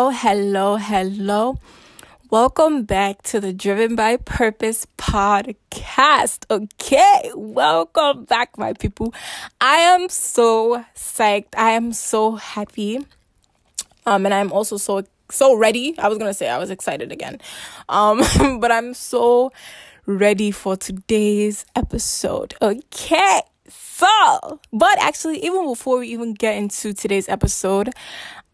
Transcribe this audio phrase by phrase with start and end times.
[0.00, 1.56] Oh, hello, hello.
[2.28, 6.44] Welcome back to the Driven by Purpose podcast.
[6.50, 9.14] Okay, welcome back, my people.
[9.60, 11.54] I am so psyched.
[11.56, 13.06] I am so happy.
[14.04, 15.94] Um, and I'm also so so ready.
[15.96, 17.40] I was gonna say I was excited again.
[17.88, 18.20] Um,
[18.60, 19.52] but I'm so
[20.06, 22.54] ready for today's episode.
[22.60, 23.42] Okay.
[23.68, 27.90] So, but actually, even before we even get into today's episode,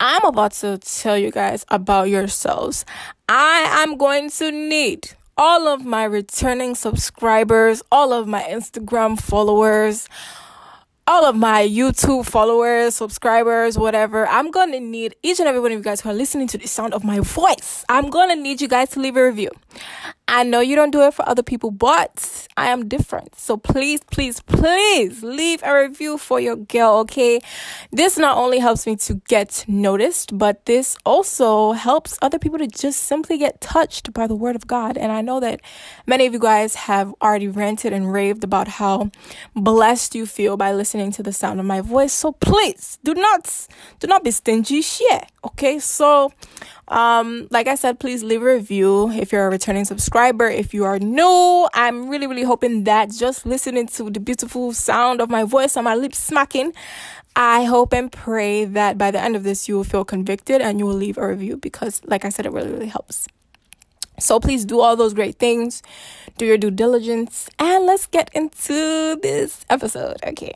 [0.02, 2.86] I'm about to tell you guys about yourselves.
[3.28, 10.08] I am going to need all of my returning subscribers, all of my Instagram followers,
[11.06, 14.26] all of my YouTube followers, subscribers, whatever.
[14.26, 16.66] I'm to need each and every one of you guys who are listening to the
[16.66, 17.84] sound of my voice.
[17.90, 19.50] I'm to need you guys to leave a review.
[20.32, 23.34] I know you don't do it for other people, but I am different.
[23.34, 27.40] So please, please, please leave a review for your girl, okay?
[27.90, 32.68] This not only helps me to get noticed, but this also helps other people to
[32.68, 34.96] just simply get touched by the word of God.
[34.96, 35.62] And I know that
[36.06, 39.10] many of you guys have already ranted and raved about how
[39.56, 42.12] blessed you feel by listening to the sound of my voice.
[42.12, 43.66] So please do not
[43.98, 44.80] do not be stingy.
[44.80, 45.26] Share.
[45.44, 45.80] Okay.
[45.80, 46.32] So
[46.90, 50.48] um, like I said, please leave a review if you're a returning subscriber.
[50.48, 55.20] If you are new, I'm really, really hoping that just listening to the beautiful sound
[55.20, 56.72] of my voice and my lips smacking,
[57.36, 60.80] I hope and pray that by the end of this, you will feel convicted and
[60.80, 63.28] you will leave a review because, like I said, it really, really helps.
[64.18, 65.82] So please do all those great things,
[66.38, 70.16] do your due diligence, and let's get into this episode.
[70.26, 70.54] Okay.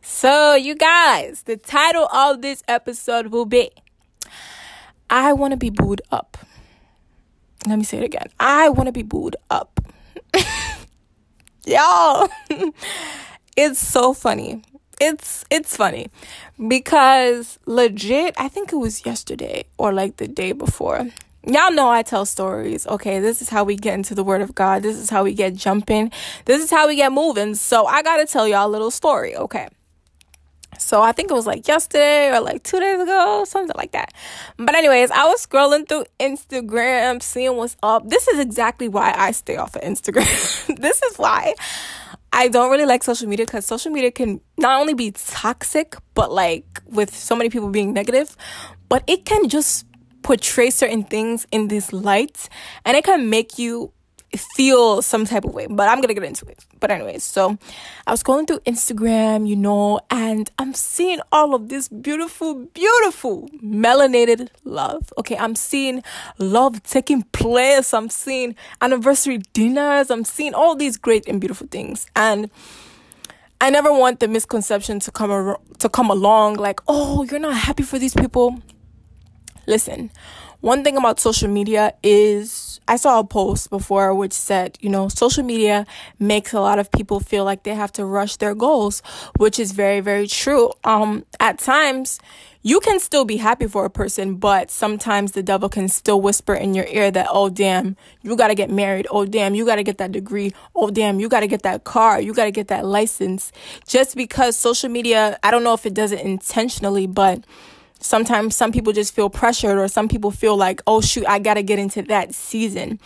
[0.00, 3.70] So, you guys, the title of this episode will be
[5.12, 6.38] I want to be booed up.
[7.66, 8.28] Let me say it again.
[8.40, 9.78] I want to be booed up.
[11.66, 12.30] Y'all,
[13.56, 14.62] it's so funny.
[14.98, 16.08] It's it's funny
[16.66, 21.06] because legit, I think it was yesterday or like the day before.
[21.46, 22.86] Y'all know I tell stories.
[22.86, 24.82] Okay, this is how we get into the word of God.
[24.82, 26.10] This is how we get jumping.
[26.46, 27.54] This is how we get moving.
[27.54, 29.68] So I got to tell y'all a little story, okay?
[30.82, 34.12] So I think it was like yesterday or like two days ago, something like that.
[34.56, 38.08] But anyways, I was scrolling through Instagram, seeing what's up.
[38.08, 40.76] This is exactly why I stay off of Instagram.
[40.80, 41.54] this is why
[42.32, 46.32] I don't really like social media because social media can not only be toxic, but
[46.32, 48.36] like with so many people being negative,
[48.88, 49.86] but it can just
[50.22, 52.48] portray certain things in this light
[52.84, 53.92] and it can make you
[54.56, 56.64] feel some type of way, but I'm gonna get into it.
[56.82, 57.58] But anyways, so
[58.08, 63.48] I was going through Instagram, you know, and I'm seeing all of this beautiful, beautiful
[63.62, 65.12] melanated love.
[65.16, 66.02] Okay, I'm seeing
[66.38, 67.94] love taking place.
[67.94, 70.10] I'm seeing anniversary dinners.
[70.10, 72.50] I'm seeing all these great and beautiful things, and
[73.60, 77.54] I never want the misconception to come ar- to come along like, oh, you're not
[77.54, 78.60] happy for these people.
[79.68, 80.10] Listen,
[80.62, 85.08] one thing about social media is I saw a post before which said, you know,
[85.08, 85.86] social media
[86.20, 89.02] makes a lot of people feel like they have to rush their goals,
[89.38, 90.70] which is very, very true.
[90.84, 92.20] Um, at times,
[92.62, 96.54] you can still be happy for a person, but sometimes the devil can still whisper
[96.54, 99.08] in your ear that, oh, damn, you got to get married.
[99.10, 100.52] Oh, damn, you got to get that degree.
[100.76, 102.20] Oh, damn, you got to get that car.
[102.20, 103.50] You got to get that license.
[103.88, 107.44] Just because social media, I don't know if it does it intentionally, but
[108.02, 111.62] sometimes some people just feel pressured or some people feel like oh shoot i gotta
[111.62, 113.00] get into that season.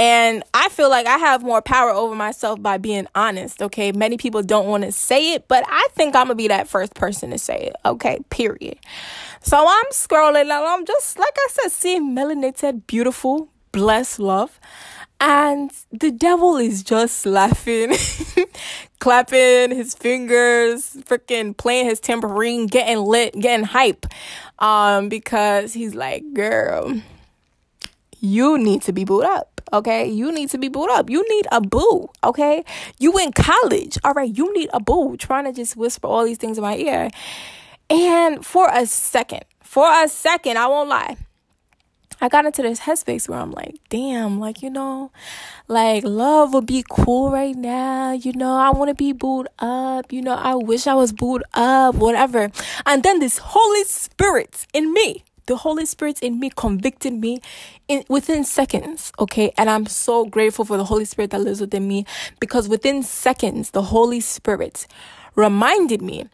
[0.00, 3.92] And i feel like i have more power over myself by being honest okay?
[3.92, 6.94] Many people don't want to say it but i think i'm gonna be that first
[6.94, 8.18] person to say it okay?
[8.30, 8.78] Period.
[9.42, 14.58] So i'm scrolling and i'm just like i said seeing melanated beautiful blessed love
[15.20, 17.94] and the devil is just laughing,
[19.00, 24.06] clapping his fingers, freaking playing his tambourine, getting lit, getting hype.
[24.60, 27.00] Um, because he's like, girl,
[28.20, 29.60] you need to be booed up.
[29.72, 31.10] Okay, you need to be booed up.
[31.10, 32.08] You need a boo.
[32.24, 32.64] Okay,
[32.98, 33.98] you in college.
[34.04, 35.16] All right, you need a boo.
[35.16, 37.10] Trying to just whisper all these things in my ear.
[37.90, 41.16] And for a second, for a second, I won't lie.
[42.20, 45.12] I got into this headspace where I'm like, damn, like, you know,
[45.68, 48.12] like love would be cool right now.
[48.12, 50.12] You know, I want to be booed up.
[50.12, 52.50] You know, I wish I was booed up, whatever.
[52.86, 57.40] And then this Holy Spirit in me, the Holy Spirit in me convicted me
[57.86, 59.52] in within seconds, okay?
[59.56, 62.04] And I'm so grateful for the Holy Spirit that lives within me
[62.40, 64.86] because within seconds, the Holy Spirit
[65.36, 66.28] reminded me,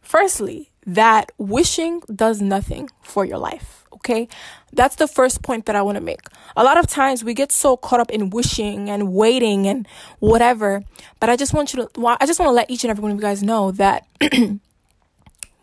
[0.00, 3.85] firstly, that wishing does nothing for your life.
[4.06, 4.28] Okay.
[4.72, 6.20] That's the first point that I want to make.
[6.56, 9.84] A lot of times we get so caught up in wishing and waiting and
[10.20, 10.84] whatever.
[11.18, 13.10] But I just want you to, I just want to let each and every one
[13.10, 14.06] of you guys know that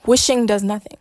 [0.05, 0.97] wishing does nothing.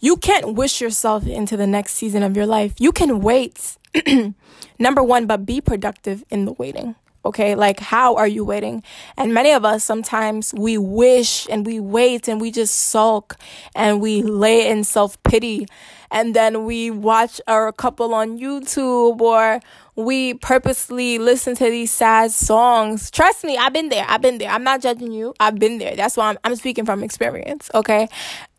[0.00, 2.74] you can't wish yourself into the next season of your life.
[2.78, 3.78] You can wait.
[4.78, 6.96] Number one, but be productive in the waiting.
[7.24, 8.82] Okay, like how are you waiting?
[9.16, 13.36] And many of us sometimes we wish and we wait and we just sulk
[13.74, 15.66] and we lay in self pity
[16.10, 19.60] and then we watch a couple on YouTube or
[19.96, 23.10] we purposely listen to these sad songs.
[23.10, 24.06] Trust me, I've been there.
[24.08, 24.48] I've been there.
[24.48, 25.34] I'm not judging you.
[25.40, 25.96] I've been there.
[25.96, 27.68] That's why I'm, I'm speaking from experience.
[27.74, 28.08] Okay.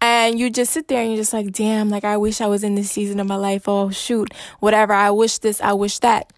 [0.01, 2.63] And you just sit there and you're just like, damn, like I wish I was
[2.63, 3.67] in this season of my life.
[3.67, 4.93] Oh, shoot, whatever.
[4.93, 6.31] I wish this, I wish that.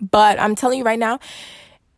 [0.00, 1.18] But I'm telling you right now,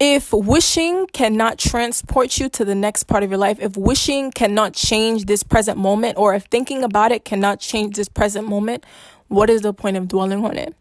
[0.01, 4.73] if wishing cannot transport you to the next part of your life, if wishing cannot
[4.73, 8.85] change this present moment, or if thinking about it cannot change this present moment,
[9.29, 10.75] what is the point of dwelling on it?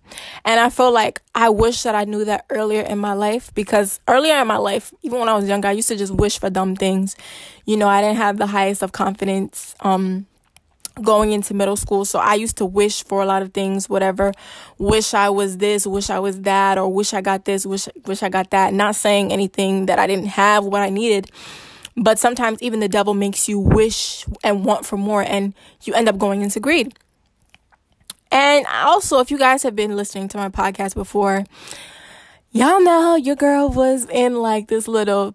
[0.46, 4.00] And I feel like I wish that I knew that earlier in my life because
[4.08, 6.50] earlier in my life, even when I was younger, I used to just wish for
[6.50, 7.18] dumb things.
[7.66, 9.76] You know, I didn't have the highest of confidence.
[9.82, 10.28] Um,
[11.04, 12.06] going into middle school.
[12.06, 14.32] So I used to wish for a lot of things, whatever.
[14.78, 18.24] Wish I was this, wish I was that, or wish I got this, wish wish
[18.24, 18.74] I got that.
[18.74, 21.32] Not saying anything that I didn't have what I needed.
[21.96, 25.54] But sometimes even the devil makes you wish and want for more and
[25.84, 26.98] you end up going into greed.
[28.32, 31.46] And also, if you guys have been listening to my podcast before,
[32.52, 35.34] y'all know your girl was in like this little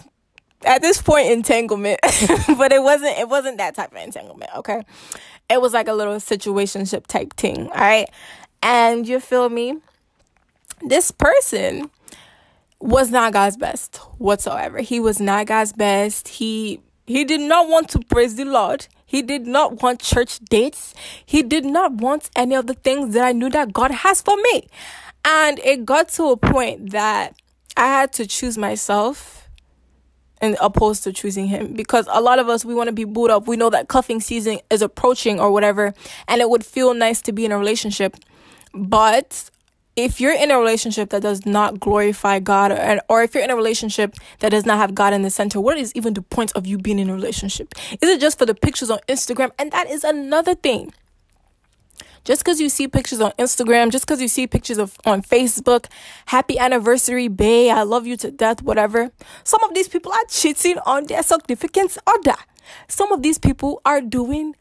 [0.64, 2.00] at this point entanglement
[2.58, 4.82] but it wasn't it wasn't that type of entanglement okay
[5.49, 8.08] it was like a little situationship type thing, all right?
[8.62, 9.79] And you feel me?
[10.82, 11.91] This person
[12.81, 14.81] was not God's best whatsoever.
[14.81, 16.29] He was not God's best.
[16.29, 18.87] He he did not want to praise the Lord.
[19.05, 20.94] He did not want church dates.
[21.25, 24.37] He did not want any of the things that I knew that God has for
[24.37, 24.69] me.
[25.25, 27.35] And it got to a point that
[27.76, 29.44] I had to choose myself
[30.61, 31.73] opposed to choosing him.
[31.73, 33.49] Because a lot of us we want to be booed up.
[33.49, 35.94] We know that cuffing season is approaching or whatever
[36.29, 38.17] and it would feel nice to be in a relationship.
[38.75, 39.50] But
[39.96, 43.50] if you're in a relationship that does not glorify God or, or if you're in
[43.50, 46.52] a relationship that does not have God in the center what is even the point
[46.52, 47.75] of you being in a relationship?
[48.00, 49.52] Is it just for the pictures on Instagram?
[49.58, 50.93] And that is another thing
[52.25, 55.87] just because you see pictures on Instagram, just because you see pictures of on Facebook,
[56.26, 59.11] happy anniversary, bae, I love you to death, whatever.
[59.44, 62.37] Some of these people are cheating on their significant other.
[62.88, 64.56] Some of these people are doing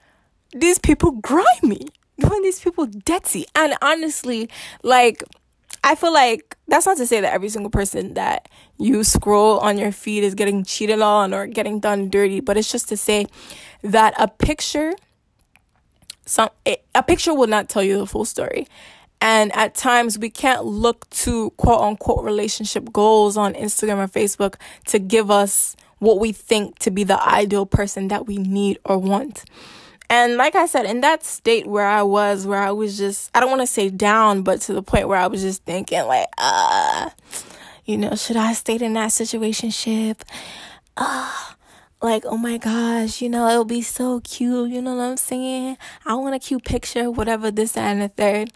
[0.51, 1.88] these people grimy,
[2.19, 3.45] doing these people dirty.
[3.56, 4.50] And honestly,
[4.83, 5.24] like
[5.83, 9.77] I feel like that's not to say that every single person that you scroll on
[9.77, 13.27] your feed is getting cheated on or getting done dirty, but it's just to say
[13.81, 14.94] that a picture
[16.25, 18.68] some a picture will not tell you the full story
[19.24, 24.56] and at times we can't look to quote unquote relationship goals on Instagram or Facebook
[24.88, 28.98] to give us what we think to be the ideal person that we need or
[28.98, 29.46] want.
[30.10, 33.40] And like I said, in that state where I was, where I was just, I
[33.40, 36.28] don't want to say down, but to the point where I was just thinking, like,
[36.38, 37.10] uh,
[37.86, 40.24] you know, should I stay in that situation ship?
[42.03, 44.69] Like, oh my gosh, you know, it'll be so cute.
[44.69, 45.77] You know what I'm saying?
[46.05, 48.51] I want a cute picture, whatever, this, and the third.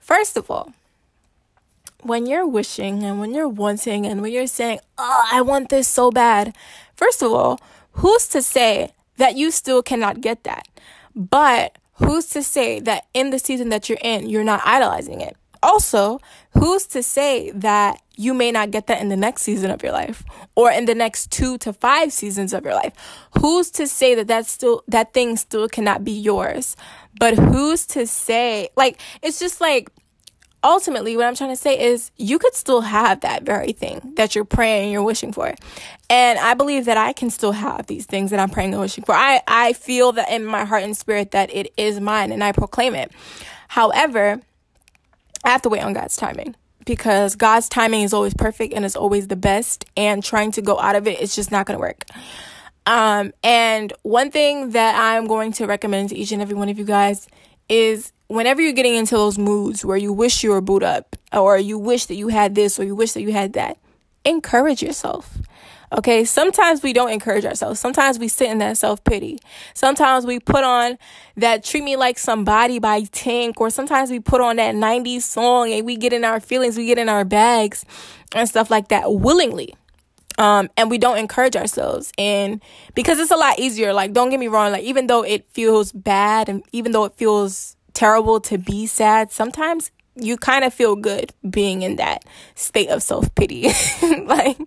[0.00, 0.72] First of all,
[2.02, 5.88] when you're wishing and when you're wanting and when you're saying, oh, I want this
[5.88, 6.54] so bad,
[6.96, 7.60] first of all,
[7.92, 10.66] who's to say that you still cannot get that?
[11.14, 15.36] But who's to say that in the season that you're in, you're not idolizing it?
[15.64, 16.20] Also,
[16.52, 19.92] who's to say that you may not get that in the next season of your
[19.92, 20.22] life
[20.54, 22.92] or in the next 2 to 5 seasons of your life?
[23.38, 26.76] Who's to say that that still that thing still cannot be yours?
[27.18, 29.88] But who's to say like it's just like
[30.62, 34.34] ultimately what I'm trying to say is you could still have that very thing that
[34.34, 35.54] you're praying you're wishing for.
[36.10, 39.04] And I believe that I can still have these things that I'm praying and wishing
[39.04, 39.14] for.
[39.14, 42.52] I I feel that in my heart and spirit that it is mine and I
[42.52, 43.12] proclaim it.
[43.68, 44.42] However,
[45.44, 48.96] I have to wait on God's timing because God's timing is always perfect and is
[48.96, 49.84] always the best.
[49.96, 52.04] And trying to go out of it, it's just not going to work.
[52.86, 56.78] Um, and one thing that I'm going to recommend to each and every one of
[56.78, 57.28] you guys
[57.68, 61.56] is whenever you're getting into those moods where you wish you were boot up or
[61.56, 63.78] you wish that you had this or you wish that you had that,
[64.24, 65.38] encourage yourself.
[65.96, 67.78] Okay, sometimes we don't encourage ourselves.
[67.78, 69.38] Sometimes we sit in that self pity.
[69.74, 70.98] Sometimes we put on
[71.36, 75.72] that Treat Me Like Somebody by Tank, or sometimes we put on that 90s song
[75.72, 77.84] and we get in our feelings, we get in our bags
[78.34, 79.74] and stuff like that willingly.
[80.36, 82.12] Um, and we don't encourage ourselves.
[82.18, 82.60] And
[82.96, 85.92] because it's a lot easier, like, don't get me wrong, like, even though it feels
[85.92, 90.96] bad and even though it feels terrible to be sad, sometimes you kind of feel
[90.96, 93.68] good being in that state of self pity.
[94.24, 94.58] like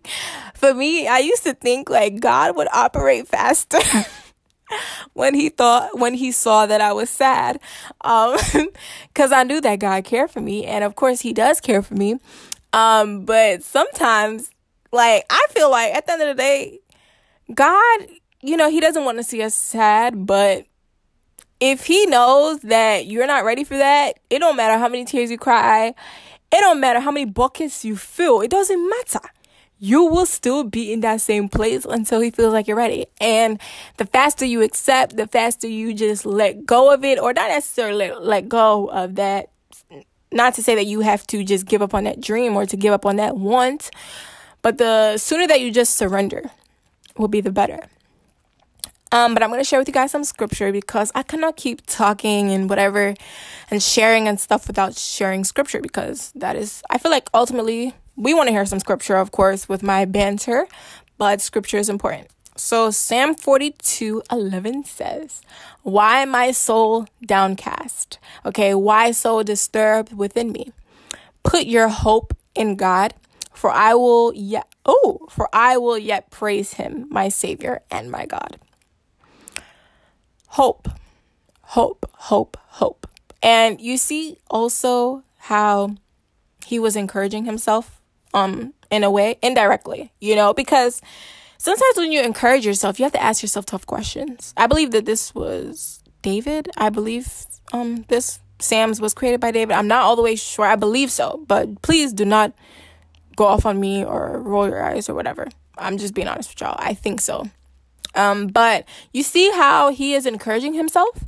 [0.54, 3.80] for me, I used to think like God would operate faster.
[5.14, 7.58] when he thought when he saw that I was sad
[8.02, 8.38] um
[9.16, 11.94] cuz I knew that God cared for me and of course he does care for
[11.96, 12.20] me
[12.74, 14.52] um but sometimes
[14.92, 16.80] like I feel like at the end of the day
[17.54, 18.08] God
[18.42, 20.66] you know he doesn't want to see us sad but
[21.60, 25.32] if he knows that you're not ready for that it don't matter how many tears
[25.32, 29.22] you cry it don't matter how many buckets you fill it doesn't matter
[29.80, 33.06] you will still be in that same place until he feels like you're ready.
[33.22, 33.60] And
[33.98, 38.12] the faster you accept, the faster you just let go of it, or not necessarily
[38.20, 39.50] let, go of that.
[40.32, 42.76] Not to say that you have to just give up on that dream or to
[42.76, 43.92] give up on that want,
[44.62, 46.52] but the sooner that you just surrender
[47.18, 47.88] will be the better.
[49.18, 51.82] Um, but I'm going to share with you guys some scripture because I cannot keep
[51.88, 53.16] talking and whatever
[53.72, 58.36] and sharing and stuff without sharing scripture because that is, I feel like ultimately we
[58.36, 60.68] want to hear some scripture, of course, with my banter,
[61.18, 62.28] but scripture is important.
[62.58, 65.42] So Psalm 42 11 says,
[65.82, 68.20] Why my soul downcast?
[68.46, 70.74] Okay, why so disturbed within me?
[71.42, 73.16] Put your hope in God,
[73.52, 78.28] for I will yet oh, for I will yet praise him, my Savior and my
[78.28, 78.60] God.
[80.58, 80.90] Hope,
[81.62, 83.06] hope, hope, hope.
[83.44, 85.98] And you see also how
[86.66, 88.02] he was encouraging himself
[88.34, 91.00] um in a way indirectly you know because
[91.60, 94.56] sometimes when you encourage yourself you have to ask yourself tough questions.
[94.58, 96.72] I believe that this was david.
[96.76, 97.32] I believe
[97.72, 99.76] um this psalm's was created by david.
[99.76, 100.66] I'm not all the way sure.
[100.66, 102.52] I believe so but please do not
[103.36, 105.50] go off on me or roll your eyes or whatever.
[105.78, 106.76] I'm just being honest with y'all.
[106.80, 107.48] I think so
[108.18, 111.24] um but you see how he is encouraging himself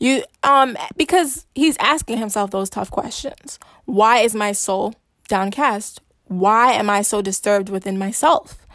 [0.00, 4.94] you um because he's asking himself those tough questions why is my soul
[5.28, 8.66] downcast why am I so disturbed within myself?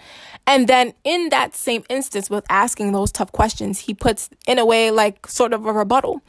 [0.45, 4.65] And then in that same instance, with asking those tough questions, he puts in a
[4.65, 6.21] way like sort of a rebuttal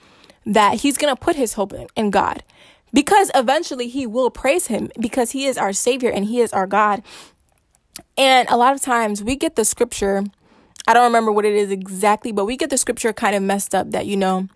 [0.46, 2.44] that he's going to put his hope in, in God
[2.92, 6.66] because eventually he will praise him because he is our savior and he is our
[6.66, 7.02] God.
[8.16, 10.22] And a lot of times we get the scripture,
[10.86, 13.74] I don't remember what it is exactly, but we get the scripture kind of messed
[13.74, 14.48] up that, you know,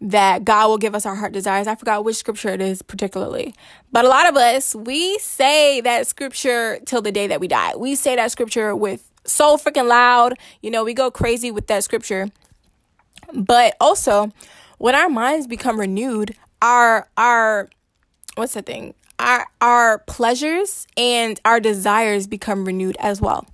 [0.00, 1.66] that God will give us our heart desires.
[1.66, 3.54] I forgot which scripture it is particularly.
[3.90, 7.74] But a lot of us, we say that scripture till the day that we die.
[7.76, 10.34] We say that scripture with so freaking loud.
[10.62, 12.28] You know, we go crazy with that scripture.
[13.34, 14.30] But also,
[14.78, 17.68] when our minds become renewed, our our
[18.36, 18.94] what's the thing?
[19.18, 23.46] Our our pleasures and our desires become renewed as well.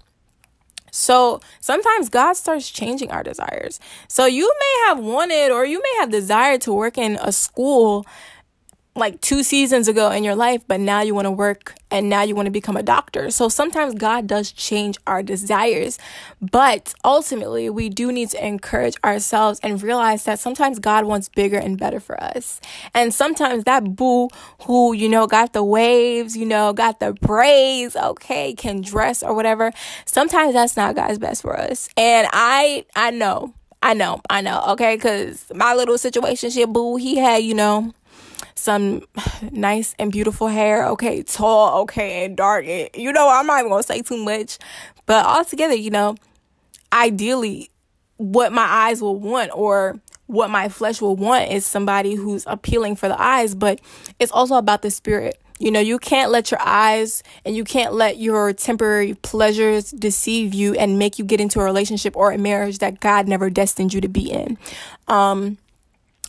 [0.94, 3.80] So sometimes God starts changing our desires.
[4.06, 8.06] So you may have wanted or you may have desired to work in a school
[8.96, 12.22] like two seasons ago in your life, but now you want to work and now
[12.22, 13.28] you want to become a doctor.
[13.30, 15.98] So sometimes God does change our desires,
[16.40, 21.58] but ultimately we do need to encourage ourselves and realize that sometimes God wants bigger
[21.58, 22.60] and better for us.
[22.94, 24.28] And sometimes that boo
[24.62, 29.34] who, you know, got the waves, you know, got the braids, okay, can dress or
[29.34, 29.72] whatever,
[30.04, 31.88] sometimes that's not God's best for us.
[31.96, 36.96] And I, I know, I know, I know, okay, because my little situation shit boo,
[36.96, 37.92] he had, you know,
[38.54, 39.02] some
[39.50, 40.86] nice and beautiful hair.
[40.88, 42.66] Okay, tall, okay, and dark.
[42.66, 44.58] you know, I'm not even gonna say too much,
[45.06, 46.16] but altogether, you know,
[46.92, 47.70] ideally,
[48.16, 52.96] what my eyes will want or what my flesh will want is somebody who's appealing
[52.96, 53.80] for the eyes, but
[54.18, 55.40] it's also about the spirit.
[55.58, 60.52] You know, you can't let your eyes and you can't let your temporary pleasures deceive
[60.52, 63.94] you and make you get into a relationship or a marriage that God never destined
[63.94, 64.58] you to be in.
[65.06, 65.58] Um,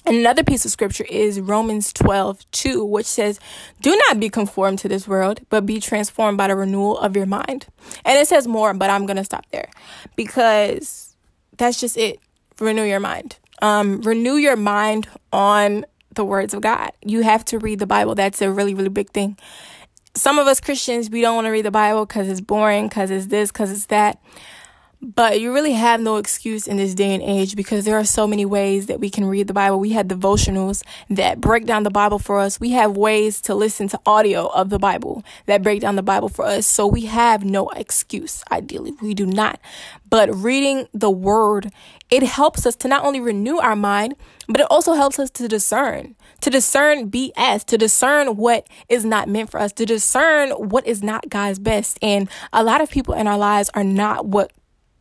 [0.08, 3.40] Another piece of scripture is Romans 12, 2, which says,
[3.82, 7.26] Do not be conformed to this world, but be transformed by the renewal of your
[7.26, 7.68] mind.
[8.04, 9.70] And it says more, but I'm going to stop there
[10.16, 11.16] because
[11.58, 12.20] that's just it.
[12.60, 13.38] Renew your mind.
[13.62, 16.92] Um, renew your mind on the words of God.
[17.04, 18.16] You have to read the Bible.
[18.16, 19.38] That's a really, really big thing.
[20.14, 23.12] Some of us Christians, we don't want to read the Bible because it's boring, because
[23.12, 24.22] it's this, because it's that.
[25.14, 28.26] But you really have no excuse in this day and age because there are so
[28.26, 29.80] many ways that we can read the Bible.
[29.80, 30.82] We have devotionals
[31.12, 32.60] that break down the Bible for us.
[32.60, 36.28] We have ways to listen to audio of the Bible that break down the Bible
[36.28, 36.66] for us.
[36.66, 38.44] So we have no excuse.
[38.52, 39.60] Ideally, we do not.
[40.10, 41.72] But reading the word,
[42.10, 44.16] it helps us to not only renew our mind,
[44.48, 49.30] but it also helps us to discern, to discern BS, to discern what is not
[49.30, 52.00] meant for us, to discern what is not God's best.
[52.02, 54.52] And a lot of people in our lives are not what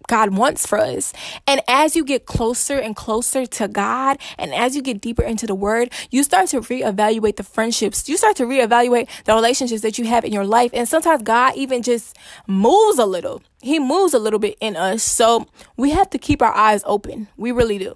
[0.06, 1.12] God wants for us.
[1.46, 5.46] And as you get closer and closer to God, and as you get deeper into
[5.46, 8.08] the Word, you start to reevaluate the friendships.
[8.08, 10.70] You start to reevaluate the relationships that you have in your life.
[10.74, 13.42] And sometimes God even just moves a little.
[13.62, 15.02] he moves a little bit in us.
[15.02, 15.46] So
[15.76, 17.28] we have to keep our eyes open.
[17.36, 17.94] We really do.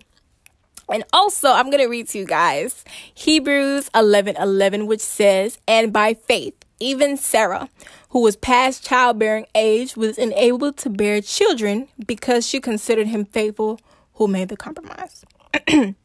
[0.90, 2.84] And also, I'm going to read to you guys
[3.14, 7.68] Hebrews 11 11, which says, And by faith, even Sarah,
[8.10, 13.80] who was past childbearing age, was enabled to bear children because she considered him faithful
[14.14, 15.24] who made the compromise.
[15.66, 15.96] Did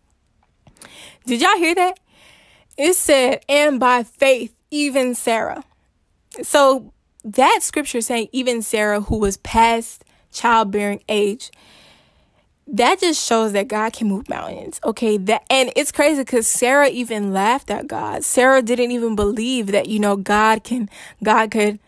[1.27, 1.99] y'all hear that?
[2.77, 5.63] It said, And by faith, even Sarah.
[6.41, 11.51] So that scripture saying, even Sarah, who was past childbearing age,
[12.67, 14.79] that just shows that God can move mountains.
[14.83, 18.23] Okay, that and it's crazy because Sarah even laughed at God.
[18.23, 20.89] Sarah didn't even believe that you know God can
[21.21, 21.79] God could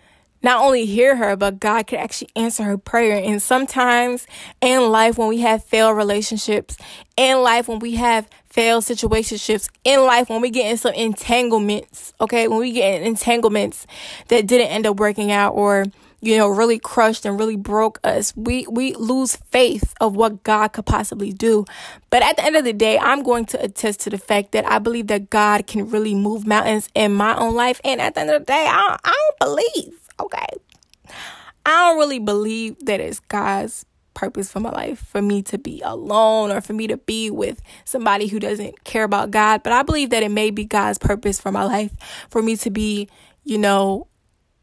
[0.46, 3.17] not only hear her, but God could actually answer her prayer.
[3.17, 4.27] And sometimes
[4.62, 6.77] in life, when we have failed relationships,
[7.17, 12.13] in life, when we have failed situationships, in life, when we get in some entanglements,
[12.22, 13.88] okay, when we get in entanglements
[14.27, 15.86] that didn't end up working out or
[16.25, 20.70] you know, really crushed and really broke us, we we lose faith of what God
[20.70, 21.65] could possibly do.
[22.10, 24.65] But at the end of the day, I'm going to attest to the fact that
[24.65, 27.79] I believe that God can really move mountains in my own life.
[27.84, 30.48] And at the end of the day, I, I don't believe, okay?
[31.65, 35.82] I don't really believe that it's God's purpose for my life for me to be
[35.84, 39.62] alone or for me to be with somebody who doesn't care about God.
[39.62, 41.91] But I believe that it may be God's purpose for my life
[42.29, 43.10] for me to be,
[43.44, 44.08] you know,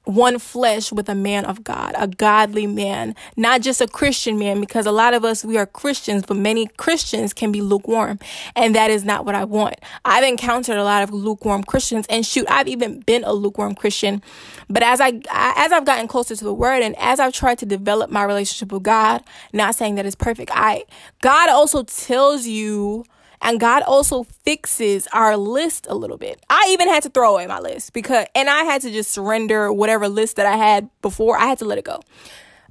[0.05, 4.61] one flesh with a man of God, a godly man, not just a Christian man,
[4.61, 8.19] because a lot of us, we are Christians, but many Christians can be lukewarm.
[8.57, 9.77] And that is not what I want.
[10.05, 14.23] I've encountered a lot of lukewarm Christians and shoot, I've even been a lukewarm Christian.
[14.69, 17.67] But as I, as I've gotten closer to the word and as I've tried to
[17.67, 20.85] develop my relationship with God, not saying that it's perfect, I,
[21.21, 23.05] God also tells you
[23.43, 26.43] and God also fixes our list a little bit.
[26.49, 29.73] I even had to throw away my list because, and I had to just surrender
[29.73, 31.37] whatever list that I had before.
[31.37, 32.01] I had to let it go.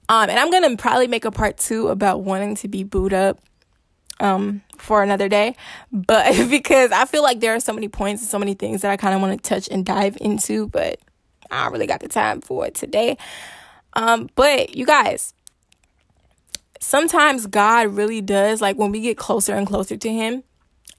[0.08, 3.14] Um, and I'm going to probably make a part two about wanting to be booed
[3.14, 3.40] up
[4.22, 5.56] um, for another day.
[5.92, 8.92] But because I feel like there are so many points and so many things that
[8.92, 11.00] I kind of want to touch and dive into, but
[11.50, 13.18] I don't really got the time for it today.
[13.94, 15.34] Um, but you guys,
[16.80, 20.44] sometimes God really does, like when we get closer and closer to Him,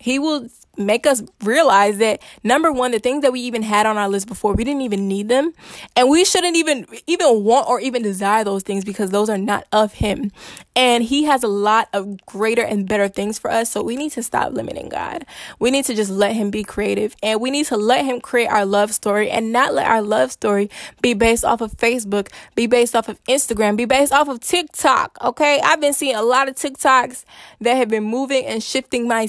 [0.03, 3.99] he will make us realize that number one, the things that we even had on
[3.99, 5.53] our list before, we didn't even need them.
[5.97, 9.67] And we shouldn't even, even want or even desire those things because those are not
[9.73, 10.33] of him.
[10.75, 13.71] And he has a lot of greater and better things for us.
[13.71, 15.27] So we need to stop limiting God.
[15.59, 18.47] We need to just let him be creative and we need to let him create
[18.47, 20.71] our love story and not let our love story
[21.03, 25.19] be based off of Facebook, be based off of Instagram, be based off of TikTok.
[25.23, 25.61] Okay.
[25.63, 27.25] I've been seeing a lot of TikToks
[27.61, 29.27] that have been moving and shifting my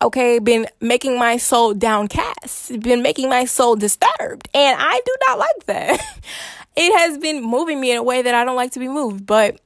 [0.00, 0.38] Okay.
[0.38, 4.48] Been been making my soul downcast, been making my soul disturbed.
[4.54, 6.00] And I do not like that.
[6.76, 9.24] it has been moving me in a way that I don't like to be moved.
[9.26, 9.58] But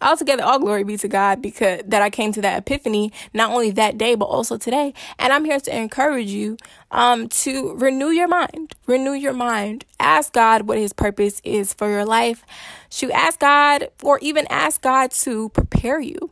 [0.00, 3.70] altogether, all glory be to God because that I came to that epiphany, not only
[3.72, 4.94] that day, but also today.
[5.18, 6.56] And I'm here to encourage you
[6.90, 8.74] um, to renew your mind.
[8.86, 9.84] Renew your mind.
[9.98, 12.44] Ask God what his purpose is for your life.
[12.88, 16.30] Should ask God or even ask God to prepare you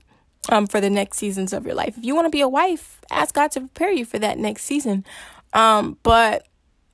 [0.48, 1.96] um, for the next seasons of your life.
[1.96, 4.64] If you want to be a wife, ask God to prepare you for that next
[4.64, 5.04] season.
[5.52, 6.46] Um, but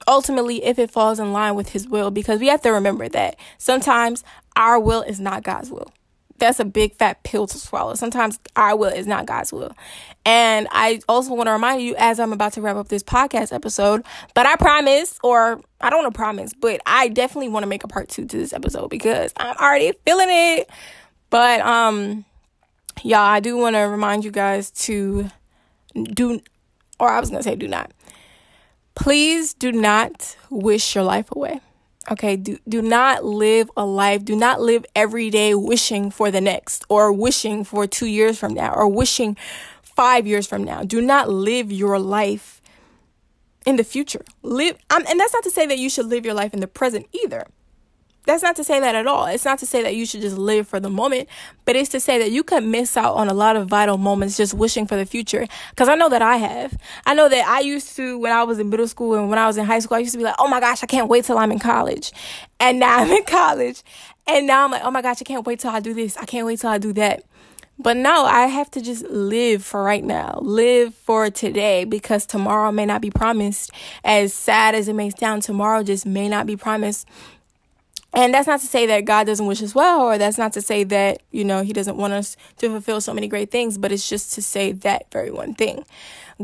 [0.07, 3.37] ultimately, if it falls in line with His will, because we have to remember that
[3.59, 4.25] sometimes
[4.57, 5.93] our will is not God's will.
[6.39, 7.95] That's a big fat pill to swallow.
[7.95, 9.73] Sometimes our will is not God's will.
[10.27, 13.53] And I also want to remind you as I'm about to wrap up this podcast
[13.53, 17.69] episode, but I promise, or I don't want to promise, but I definitely want to
[17.69, 20.71] make a part two to this episode because I'm already feeling it.
[21.31, 22.25] But, um,
[23.03, 25.31] y'all, I do want to remind you guys to
[25.95, 26.41] do,
[26.99, 27.93] or I was going to say do not.
[28.95, 31.61] Please do not wish your life away.
[32.11, 36.41] Okay, do, do not live a life, do not live every day wishing for the
[36.41, 39.37] next or wishing for two years from now or wishing
[39.83, 40.83] five years from now.
[40.83, 42.61] Do not live your life
[43.65, 44.23] in the future.
[44.43, 46.67] Live, um, and that's not to say that you should live your life in the
[46.67, 47.47] present either.
[48.27, 49.27] That's not to say that at all.
[49.27, 51.29] It's not to say that you should just live for the moment,
[51.67, 54.37] but it's to say that you could miss out on a lot of vital moments
[54.37, 55.47] just wishing for the future.
[55.71, 56.77] Because I know that I have.
[57.05, 59.47] I know that I used to, when I was in middle school and when I
[59.47, 61.27] was in high school, I used to be like, oh my gosh, I can't wait
[61.27, 62.13] till I'm in college.
[62.61, 63.83] And now I'm in college.
[64.27, 66.17] And now I'm like, oh my gosh, I can't wait till I do this.
[66.17, 67.25] I can't wait till I do that.
[67.77, 70.39] But no, I have to just live for right now.
[70.41, 73.73] Live for today because tomorrow may not be promised.
[74.05, 77.09] As sad as it may sound, tomorrow just may not be promised.
[78.15, 80.63] And that's not to say that God doesn't wish us well, or that's not to
[80.63, 83.93] say that, you know, He doesn't want us to fulfill so many great things, but
[83.93, 85.85] it's just to say that very one thing.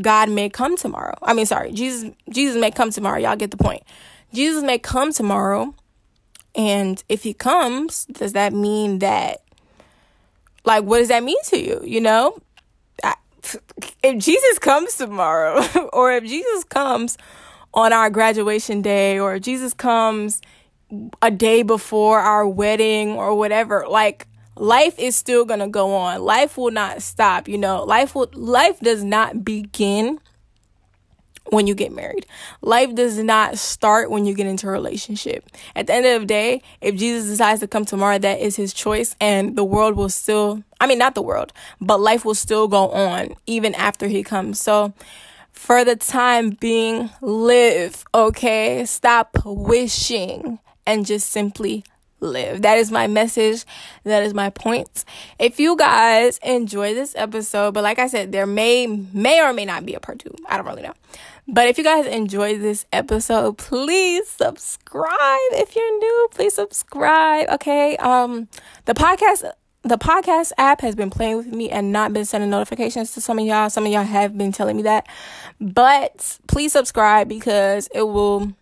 [0.00, 1.16] God may come tomorrow.
[1.22, 3.18] I mean, sorry, Jesus, Jesus may come tomorrow.
[3.18, 3.82] Y'all get the point.
[4.32, 5.74] Jesus may come tomorrow,
[6.54, 9.42] And if he comes, does that mean that,
[10.64, 11.80] like, what does that mean to you?
[11.84, 12.38] You know,
[14.02, 17.16] if Jesus comes tomorrow, or if Jesus comes
[17.72, 20.40] on our graduation day, or if Jesus comes
[21.22, 24.26] a day before our wedding, or whatever, like,
[24.56, 26.22] life is still gonna go on.
[26.22, 27.48] Life will not stop.
[27.48, 30.20] You know, life will life does not begin
[31.50, 32.26] when you get married.
[32.60, 35.44] Life does not start when you get into a relationship.
[35.74, 38.72] At the end of the day, if Jesus decides to come tomorrow, that is his
[38.72, 42.68] choice and the world will still, I mean, not the world, but life will still
[42.68, 44.60] go on even after he comes.
[44.60, 44.92] So,
[45.52, 48.84] for the time being, live, okay?
[48.86, 50.58] Stop wishing
[50.90, 51.84] and just simply
[52.18, 52.62] live.
[52.62, 53.64] That is my message.
[54.02, 55.04] That is my point.
[55.38, 59.64] If you guys enjoy this episode, but like I said, there may may or may
[59.64, 60.34] not be a part 2.
[60.48, 60.94] I don't really know.
[61.46, 65.38] But if you guys enjoyed this episode, please subscribe.
[65.52, 67.48] If you're new, please subscribe.
[67.50, 67.96] Okay.
[67.98, 68.48] Um
[68.86, 69.48] the podcast
[69.82, 73.38] the podcast app has been playing with me and not been sending notifications to some
[73.38, 73.70] of y'all.
[73.70, 75.06] Some of y'all have been telling me that.
[75.60, 78.52] But please subscribe because it will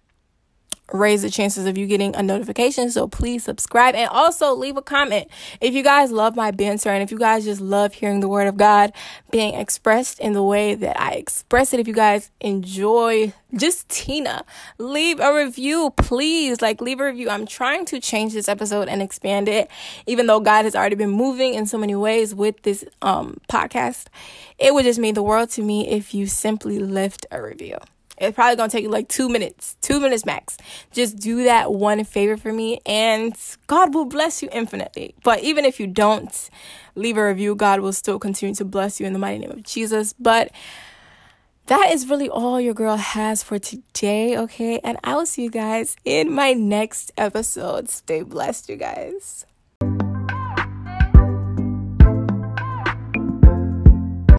[0.92, 2.90] raise the chances of you getting a notification.
[2.90, 5.29] So please subscribe and also leave a comment.
[5.61, 8.48] If you guys love my banter and if you guys just love hearing the word
[8.48, 8.92] of God
[9.31, 14.44] being expressed in the way that I express it, if you guys enjoy just Tina,
[14.79, 16.61] leave a review, please.
[16.61, 17.31] Like, leave a review.
[17.31, 19.70] I'm trying to change this episode and expand it,
[20.07, 24.07] even though God has already been moving in so many ways with this um podcast.
[24.59, 27.79] It would just mean the world to me if you simply left a review.
[28.20, 30.57] It's probably gonna take you like two minutes, two minutes max.
[30.92, 33.35] Just do that one favor for me, and
[33.66, 35.14] God will bless you infinitely.
[35.22, 36.50] But even if you don't
[36.94, 39.62] leave a review, God will still continue to bless you in the mighty name of
[39.62, 40.12] Jesus.
[40.12, 40.50] But
[41.66, 44.81] that is really all your girl has for today, okay?
[44.83, 47.90] And I will see you guys in my next episode.
[47.90, 49.44] Stay blessed, you guys.